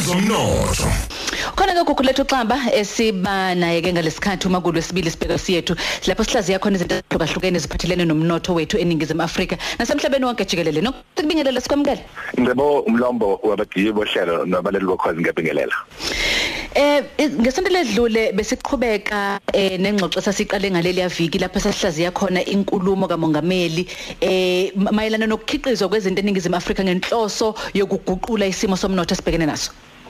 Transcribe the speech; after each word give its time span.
kwezomnotho 0.00 0.88
khona 1.56 1.74
ke 1.76 1.82
gugu 1.88 2.02
lethu 2.06 2.24
xamba 2.24 2.56
esiba 2.80 3.54
naye 3.54 3.80
ke 3.84 3.92
ngalesikhathi 3.92 4.46
uma 4.48 4.60
kulwesibili 4.60 5.10
sibheka 5.10 5.36
siyethu 5.38 5.74
lapho 6.08 6.24
sihlaziya 6.24 6.58
khona 6.58 6.76
izinto 6.78 6.94
ezihlukahlukene 6.96 7.56
eziphathelene 7.60 8.04
nomnotho 8.08 8.54
wethu 8.54 8.78
eningizimu 8.78 9.22
Afrika. 9.22 9.58
Nasemhlabeni 9.78 10.24
wonke 10.24 10.44
jikelele 10.44 10.80
nokubingelela 10.80 11.60
sikwamukele? 11.60 12.02
Ngicebo 12.38 12.80
umlombo 12.88 13.40
wabadiyi 13.42 13.92
bohlelo 13.92 14.46
nabaleli 14.46 14.86
bokhozi 14.86 15.20
ngiyabingelela. 15.20 15.76
Eh 16.74 17.04
ngesonto 17.40 17.70
ledlule 17.70 18.32
besiqhubeka 18.32 19.40
eh 19.52 19.78
nengxoxo 19.78 20.20
sasiqale 20.20 20.70
ngaleli 20.70 21.00
yaviki 21.00 21.38
lapho 21.38 21.60
sasihlaziya 21.60 22.10
khona 22.12 22.40
inkulumo 22.44 23.08
kamongameli 23.08 23.86
eh 24.20 24.72
mayelana 24.76 25.26
nokukhiqizwa 25.26 25.88
kwezinto 25.88 26.20
eningizimu 26.22 26.56
Afrika 26.56 26.84
ngenhloso 26.84 27.54
yokuguqula 27.74 28.46
isimo 28.46 28.76
somnotho 28.76 29.14
esibhekene 29.14 29.46
naso. 29.46 29.72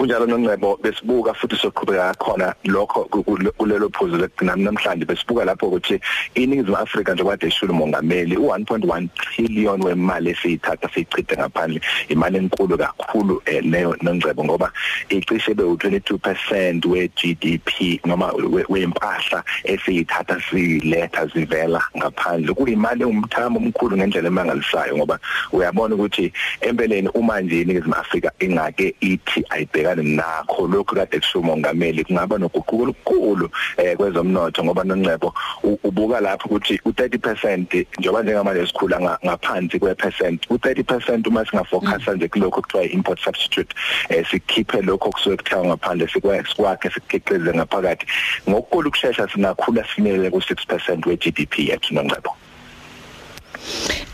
kunjalo 0.00 0.26
nongcebo 0.26 0.78
besibuka 0.82 1.34
futhi 1.34 1.56
soqhubeka 1.56 2.14
khona 2.18 2.54
lokho 2.64 3.04
kulelo 3.58 3.90
phuzu 3.92 4.16
lekunami 4.16 4.64
namhlanje. 4.64 5.04
Besibuka 5.04 5.44
lapho 5.44 5.66
ukuthi 5.66 6.00
iningizimu 6.34 6.76
Afrika 6.76 7.12
njengoba 7.12 7.36
deshula 7.36 7.72
umongameli 7.72 8.36
u1.1 8.36 9.08
trillion 9.14 9.82
wemali 9.82 10.30
esiyithatha 10.30 10.88
siyichithe 10.94 11.36
ngaphandle. 11.36 11.80
Imali 12.08 12.38
enkulu 12.38 12.78
kakhulu 12.78 13.42
leyo 13.62 13.96
nongcebo 14.02 14.44
ngoba 14.44 14.72
icishe 15.10 15.54
be 15.54 15.62
u22% 15.64 16.86
we-GDP 16.86 18.00
noma 18.06 18.32
wempahla 18.68 19.44
esiyithatha 19.64 20.40
siletha 20.50 21.26
zivela 21.26 21.82
ngaphandle. 21.96 22.54
Kuyimali 22.54 23.04
umthamo 23.04 23.58
omkhulu 23.58 23.96
ngendlela 23.96 24.28
emangalisayo 24.28 24.96
ngoba 24.96 25.18
uyabona 25.52 25.94
ukuthi 25.94 26.32
empeleni 26.60 27.08
uma 27.14 27.40
nje 27.40 27.60
iningizimu 27.60 27.94
Afrika 27.94 28.32
ingake 28.40 28.94
ithi 29.00 29.44
ibhekane 29.90 30.16
nakho 30.16 30.66
lokho 30.66 30.94
kade 30.94 31.20
kusho 31.20 31.40
umongameli 31.40 32.04
kungaba 32.04 32.38
noguquko 32.38 32.76
olukhulu 32.82 33.50
eh 33.76 33.96
kwezomnotho 33.96 34.64
ngoba 34.64 34.84
nongcebo 34.84 35.34
ubuka 35.84 36.20
lapho 36.20 36.48
ukuthi 36.48 36.80
u30% 36.84 37.86
njengoba 37.98 38.22
njengamanje 38.22 38.66
sikhula 38.66 39.00
ngaphansi 39.00 39.78
kwe-percent 39.78 40.46
u30% 40.50 41.28
uma 41.28 41.44
singafocusa 41.44 42.14
nje 42.14 42.28
kulokho 42.28 42.62
kuthiwa 42.62 42.84
import 42.84 43.20
substitute 43.20 43.74
eh 44.08 44.26
sikhiphe 44.30 44.82
lokho 44.82 45.10
kusuke 45.10 45.36
kuthiwa 45.36 45.64
ngaphandle 45.64 46.08
sikwakhe 46.08 46.90
sikhiqize 46.90 47.54
ngaphakathi. 47.54 48.06
Ngokukhulu 48.48 48.88
ukusheshsha 48.88 49.28
singakhula 49.28 49.84
simelele 49.94 50.30
ku6% 50.30 51.06
we-GDP 51.06 51.58
yethu 51.58 51.94
nongcebo 51.94 52.36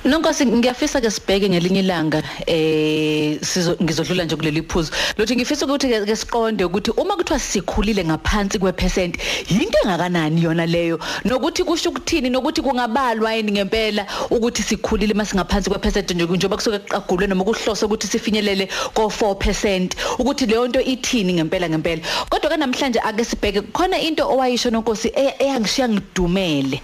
Nonkosi 0.07 0.47
ngiyafisa 0.47 1.01
ke 1.01 1.11
sibheke 1.11 1.49
ngelinye 1.49 1.81
ilanga 1.81 2.23
eh 2.47 3.39
sizo 3.43 3.77
ngizodlula 3.83 4.25
nje 4.25 4.37
kuleli 4.37 4.63
phuzu. 4.63 4.93
Lothi 5.19 5.37
ngifisa 5.37 5.67
ukuthi 5.67 5.89
ke 5.89 6.17
siqonde 6.17 6.65
ukuthi 6.65 6.91
uma 6.97 7.17
kuthiwa 7.17 7.39
sikhulile 7.39 8.05
ngaphansi 8.05 8.59
kwepercent 8.59 9.19
yinto 9.51 9.79
engakanani 9.83 10.43
yona 10.43 10.67
leyo? 10.67 11.01
Nokuthi 11.25 11.65
kusho 11.65 11.91
ukuthini 11.91 12.31
nokuthi 12.31 12.63
kungabalwa 12.63 13.35
yini 13.35 13.53
ngempela 13.53 14.07
ukuthi 14.31 14.63
sikhulile 14.63 15.15
masingaphansi 15.15 15.71
kwepercent 15.71 16.11
nje? 16.11 16.25
Njengoba 16.25 16.57
kusuke 16.57 16.79
kuqagulwe 16.79 17.27
noma 17.27 17.45
kuhlose 17.45 17.85
ukuthi 17.85 18.07
sifinyelele 18.07 18.69
ko 18.95 19.11
4% 19.21 19.91
ukuthi 20.19 20.47
leyo 20.47 20.69
nto 20.69 20.81
ithini 20.81 21.33
ngempela 21.33 21.69
ngempela. 21.69 22.03
Kodwa 22.31 22.51
ke 22.51 22.57
namhlanje 22.57 23.01
ake 23.01 23.25
sibheke 23.25 23.63
khona 23.73 23.99
into 23.99 24.23
owayisho 24.23 24.71
nonkosi 24.71 25.11
eyangishiya 25.17 25.89
ngidumele 25.89 26.81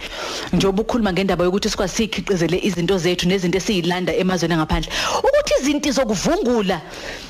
njengoba 0.53 0.81
ukhuluma 0.83 1.13
ngendaba 1.13 1.45
yokuthi 1.45 1.69
sikwazi 1.69 1.95
sikhiqizele 1.95 2.59
izinto 2.63 2.97
zethu 2.97 3.12
nezinto 3.25 3.57
esizilanda 3.57 4.13
emazweni 4.13 4.53
angaphandle. 4.53 4.89
Ukuthi 5.19 5.53
izinto 5.61 5.91
zokuvungula 5.91 6.81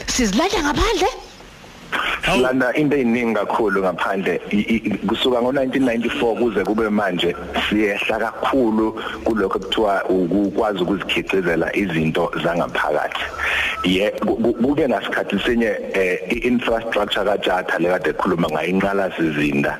sizilanda 0.07 0.59
ngaphandle? 0.63 1.07
Lana 2.27 2.71
into 2.75 2.95
eyiningi 2.95 3.35
kakhulu 3.35 3.81
ngaphandle 3.83 4.39
kusuka 5.07 5.39
ngo1994 5.41 6.39
kuze 6.39 6.63
kube 6.63 6.89
manje 6.89 7.35
siyehla 7.69 8.19
kakhulu 8.19 8.91
kulokho 9.23 9.59
kuthiwa 9.59 10.03
ukwazi 10.05 10.79
ukuzikhicizela 10.83 11.75
izinto 11.75 12.31
zangaphakathi. 12.43 13.23
Ye 13.83 14.11
kube 14.11 14.87
nasikhathi 14.87 15.39
senye 15.39 15.75
infrastructure 16.43 17.25
kajatha 17.25 17.79
lekade 17.79 18.09
ekhuluma 18.09 18.47
ngayo 18.49 18.69
inqala 18.69 19.11
sizinda 19.17 19.79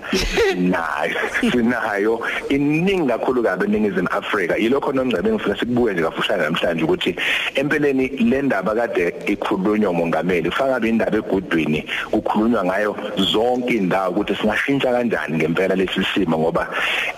nayo 0.58 1.16
sinayo 1.52 2.20
iningi 2.50 3.08
kakhulu 3.08 3.44
kabe 3.44 3.66
eningizimu 3.66 4.08
Afrika. 4.12 4.58
Yilokho 4.58 4.92
nongcebe 4.92 5.32
ngifuna 5.32 5.60
sikubuye 5.60 5.94
nje 5.94 6.04
kafushane 6.04 6.44
namhlanje 6.44 6.84
ukuthi 6.84 7.16
empeleni 7.56 8.08
le 8.08 8.42
ndaba 8.42 8.76
kade 8.76 9.14
ikhulunywa 9.28 9.92
umongameli 9.92 10.50
kufaka 10.50 10.88
indaba 10.88 11.18
egudwini 11.18 11.86
kukhulunywa 12.34 12.66
ngayo 12.66 12.96
zonke 13.18 13.74
indawo 13.74 14.12
ukuthi 14.12 14.36
singashintsha 14.36 14.92
kanjani 14.92 15.38
ngempela 15.38 15.76
lesi 15.76 16.02
simo 16.14 16.38
ngoba 16.40 16.68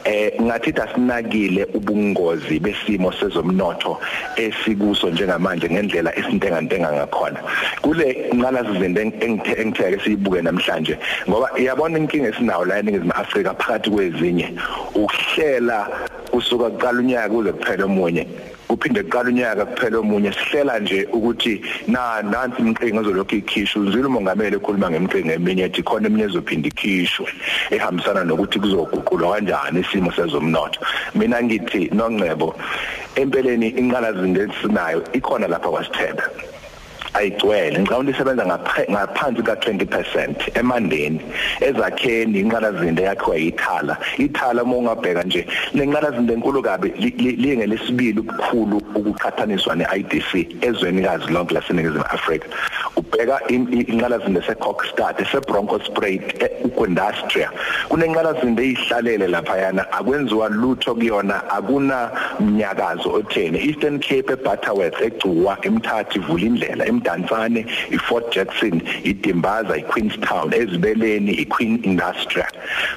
eh 0.04 0.34
ngathi 0.42 0.74
asinakile 0.76 1.64
ubungozi 1.74 2.60
besimo 2.60 3.12
sezomnotho 3.12 3.98
esikuso 4.36 5.10
njengamanje 5.10 5.70
ngendlela 5.70 6.12
esintenga 6.20 6.62
ntenga 6.62 6.92
ngakhona. 6.92 7.40
Kule 7.82 8.30
nqala 8.34 8.66
sizinto 8.66 9.02
engitheke 9.02 10.00
siyibuke 10.04 10.42
namhlanje 10.42 10.98
ngoba 11.30 11.50
iyabona 11.58 11.98
inkinga 12.00 12.30
esinayo 12.30 12.66
la 12.66 12.80
eningizimu 12.80 13.14
Afrika 13.16 13.54
phakathi 13.54 13.90
kwezinye 13.90 14.54
ukuhlela 14.96 15.88
kusuka 16.36 16.70
kuqala 16.70 17.00
unyaka 17.00 17.30
kuze 17.30 17.52
kuphela 17.52 17.86
omunye 17.86 18.24
kuphinde 18.68 19.04
kuqala 19.04 19.30
unyaka 19.30 19.66
kuphela 19.66 20.00
omunye. 20.00 20.32
Sihlela 20.34 20.80
nje 20.80 21.08
ukuthi 21.14 21.62
na 21.88 22.22
nansi 22.22 22.62
imqingo 22.62 23.02
ezolokhu 23.02 23.36
ikhishwa. 23.36 23.82
Uzile 23.82 24.08
umongameli 24.08 24.56
ekhuluma 24.58 24.92
ngemqingo 24.92 25.32
eminye 25.32 25.64
ethi 25.66 25.82
khona 25.84 26.08
eminye 26.08 26.26
ezophinda 26.26 26.68
ikhishwe 26.68 27.28
ehambisana 27.72 28.24
nokuthi 28.24 28.60
kuzoguqulwa 28.60 29.34
kanjani 29.34 29.80
isimo 29.80 30.12
sezomnotho. 30.12 30.80
Mina 31.16 31.44
ngithi 31.44 31.90
nongcebo 31.94 32.56
empeleni 33.16 33.68
inqala 33.80 34.14
zinto 34.14 34.42
esinayo 34.44 35.00
ikhona 35.14 35.48
lapha 35.48 35.70
kwaSithebe 35.70 36.24
ayigcwele 37.16 37.80
ngicabanga 37.80 38.12
isebenza 38.12 38.46
ngaphansi 38.46 39.42
ka20% 39.42 40.60
emandeni. 40.60 41.20
Ezakheni 41.62 42.40
inqalazinto 42.40 43.04
yakhiwa 43.04 43.38
yithala. 43.38 43.98
Ithala 44.18 44.64
uma 44.64 44.76
ungabheka 44.78 45.24
nje 45.24 45.48
lenqalazinto 45.74 46.34
enkulu 46.34 46.62
kabi 46.62 46.90
lingelesibili 47.44 48.20
ukukhulu 48.20 48.78
ukuqhathaniswa 48.96 49.76
neIDC 49.76 50.32
ezwenikazi 50.62 51.32
lonke 51.32 51.54
laseNingizimu 51.54 52.06
Afrika. 52.10 52.48
Ubheka 52.96 53.40
inqalazinto 53.48 54.42
seCockstad 54.42 55.16
eseBronchospruit 55.22 56.24
uKwindustria 56.64 57.50
kunenqalazinto 57.90 58.62
ezihlalele 58.64 59.28
lapha 59.28 59.58
yana 59.58 59.92
akwenziwa 59.92 60.50
lutho 60.50 60.96
kuyona 60.96 61.50
akuna 61.50 62.12
mnyakazo 62.40 63.10
othene 63.14 63.58
Eastern 63.60 64.00
Cape 64.00 64.34
eButterworth 64.34 65.02
egcuwa 65.02 65.58
emthathi 65.62 66.20
ivula 66.20 66.46
indlela 66.46 66.86
iMdantsane 67.06 67.66
iFort 67.92 68.34
Jackson 68.34 68.82
iDimbaza 69.04 69.78
iQueenstown 69.78 70.54
ezibeleni 70.54 71.32
iQueen 71.44 71.84
Industrial 71.84 72.52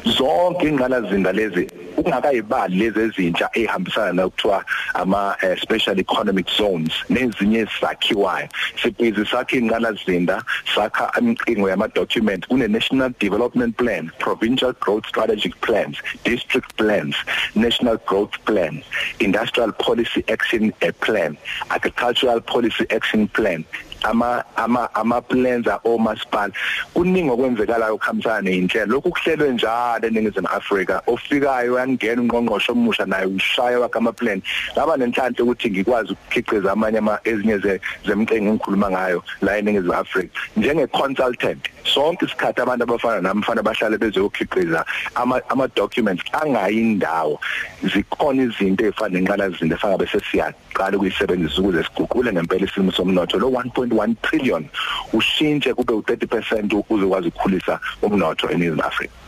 zonke 0.04 0.68
ingqalazinda 0.68 1.32
lezi 1.32 1.68
ungakayibali 1.96 2.76
lezi 2.76 3.00
ezintsha 3.00 3.48
ehambisana 3.54 4.12
nokuthiwa 4.12 4.64
ama 4.94 5.36
special 5.62 5.98
economic 5.98 6.46
zones 6.56 6.92
nezinye 7.10 7.58
ezakhiwayo 7.58 8.48
sibhizi 8.82 9.26
sakhe 9.26 9.56
ingqalazinda 9.58 10.42
sakha 10.74 11.12
imqingo 11.18 11.68
yama 11.68 11.88
document 11.88 12.46
kune 12.48 12.68
national 12.68 13.10
development 13.20 13.76
plan 13.76 14.10
provincial 14.18 14.72
growth 14.80 15.06
strategic 15.08 15.60
plans 15.60 15.96
district 16.24 16.76
plans 16.76 17.16
national 17.54 17.96
growth 18.06 18.34
plan 18.44 18.82
industrial 19.20 19.72
policy 19.72 20.24
action 20.28 20.72
plan 21.00 21.36
agricultural 21.70 22.40
policy 22.40 22.86
action 22.90 23.28
plan 23.28 23.64
ama 24.02 24.44
ama 24.56 24.88
ama 24.94 25.20
plans 25.20 25.66
omasipala. 25.84 26.52
Kuningi 26.94 27.30
okwenzekalayo 27.30 27.94
ukuhambisana 27.94 28.40
neinhlelo 28.40 28.92
lokhu 28.92 29.10
kuhlelwe 29.10 29.52
njalo 29.52 30.06
eningizimu 30.06 30.48
Afrika. 30.48 31.02
Ofikayo 31.06 31.78
yangena 31.78 32.22
ungqongqosho 32.22 32.72
omusha 32.72 33.06
naye 33.06 33.26
ushaya 33.26 33.80
wakhe 33.80 33.98
ama 33.98 34.12
plan. 34.12 34.42
Ngaba 34.72 34.96
nenhlanhla 34.96 35.44
ukuthi 35.44 35.70
ngikwazi 35.70 36.12
ukukhiqiza 36.12 36.72
amanye 36.72 36.98
ama 36.98 37.18
ezinye 37.24 37.80
zemqengu 38.06 38.48
engikhuluma 38.48 38.90
ngayo 38.90 39.22
la 39.42 39.58
eningizimu 39.58 39.94
Afrika. 39.94 40.30
Njenge 40.56 40.86
consultant 40.86 41.62
sonke 41.94 42.26
isikhathi 42.26 42.60
abantu 42.60 42.82
abafana 42.84 43.20
nami 43.20 43.40
mfana 43.40 43.62
bahlale 43.62 43.98
bezokhiqiza 43.98 44.84
ama 45.14 45.40
ama 45.48 45.68
documents 45.68 46.24
angayindawo 46.32 47.40
zikhona 47.82 48.42
izinto 48.42 48.84
ezifana 48.84 49.18
nenqala 49.18 49.48
izinto 49.48 49.74
efana 49.74 49.98
bese 49.98 50.20
siyaqala 50.30 50.96
ukuyisebenzisa 50.96 51.60
ukuze 51.60 51.84
siguqule 51.84 52.32
ngempela 52.32 52.66
isimo 52.66 52.92
somnotho. 52.92 53.38
Lo 53.38 53.48
1.1 53.50 54.14
trillion 54.22 54.64
ushintshe 55.12 55.74
kube 55.74 55.92
u30% 55.92 56.84
uzokwazi 56.90 57.28
ukukhulisa 57.28 57.80
umnotho 58.02 58.50
eNingizimu 58.50 58.82
Afrika. 58.82 59.27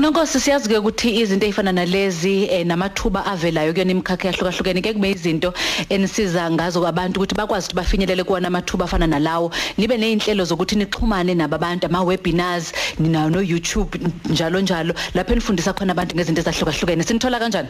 Nonkosi 0.00 0.40
siyazi 0.40 0.68
ke 0.68 0.78
ukuthi 0.78 1.10
izinto 1.20 1.44
ezifana 1.46 1.72
nalezi 1.72 2.48
eh, 2.48 2.64
namathuba 2.64 3.20
avelayo 3.26 3.74
kuyona 3.74 3.92
imikhakha 3.92 4.28
yahlukahlukene 4.28 4.80
ke 4.80 4.94
kube 4.94 5.10
izinto 5.12 5.52
enisiza 5.90 6.50
ngazo 6.50 6.80
kwabantu 6.80 7.20
ukuthi 7.20 7.34
bakwazi 7.36 7.66
ukuthi 7.66 7.76
bafinyelele 7.76 8.24
kuona 8.24 8.48
amathuba 8.48 8.84
afana 8.86 9.06
nalawo. 9.06 9.52
Nibe 9.76 9.98
nezinhlelo 9.98 10.44
zokuthi 10.44 10.76
nixhumane 10.76 11.34
nababantu 11.34 11.84
ama 11.86 12.00
webinars 12.02 12.72
ninayo 12.98 13.28
no 13.28 13.42
YouTube 13.42 13.92
njalo 14.30 14.60
njalo. 14.60 14.94
Lapho 15.14 15.32
enifundisa 15.32 15.74
khona 15.74 15.92
abantu 15.92 16.16
ngezinto 16.16 16.40
ezahlukahlukene. 16.40 17.04
Sinithola 17.04 17.38
kanjani? 17.38 17.68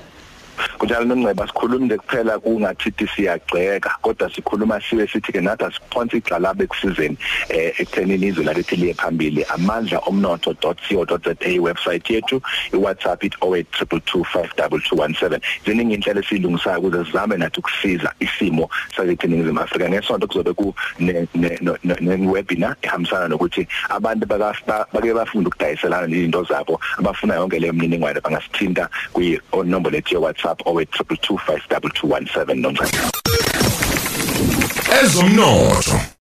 Kunjalo 0.79 1.05
nomnceba 1.05 1.47
sikhuluma 1.47 1.87
nje 1.87 1.97
kuphela 1.97 2.39
kungathithi 2.39 3.09
siyagceka 3.17 3.91
kodwa 4.03 4.31
sikhuluma 4.35 4.81
siwe 4.81 5.07
sithi 5.07 5.33
ke 5.33 5.41
nathi 5.41 5.65
siphonsa 5.75 6.17
igxalabe 6.17 6.67
kusizeni 6.67 7.17
eh 7.49 7.81
ekuthenini 7.81 8.27
izwe 8.27 8.45
lakithi 8.45 8.77
liye 8.77 8.95
phambili. 8.95 9.45
Amandla 9.45 9.99
omnotho.co.za 9.99 11.61
website 11.61 12.11
yethu 12.11 12.43
iWhatsApp 12.73 13.25
it 13.25 13.35
0822252217 13.41 15.41
ziningi 15.67 15.95
inhlelo 15.95 16.21
esiyilungisayo 16.21 16.79
ukuze 16.79 17.05
sizame 17.05 17.37
nathi 17.37 17.61
ukusiza 17.61 18.13
isimo 18.21 18.71
sakithi 18.97 19.27
eNingizimu 19.27 19.61
Afrika. 19.61 19.89
Ngesonto 19.89 20.27
kuzobe 20.27 20.53
ku 20.53 20.75
ne 20.99 21.29
webinar 22.27 22.77
ehambisana 22.83 23.29
nokuthi 23.29 23.69
abantu 23.89 24.27
bake 24.27 25.15
bafunda 25.15 25.49
ukudayiselana 25.49 26.17
izinto 26.17 26.45
zabo 26.45 26.81
abafuna 26.99 27.35
yonke 27.35 27.59
leyo 27.59 27.73
mniningwane 27.73 28.21
bangasithinta 28.21 28.89
kwi 29.13 29.41
nombolo 29.65 29.97
lethu 29.97 30.23
WhatsApp 30.23 30.50
0822252217 30.53 32.55
nomzana 32.55 32.91
ezomnotho 35.03 36.01